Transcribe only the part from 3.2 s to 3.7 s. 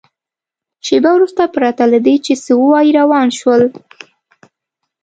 شول.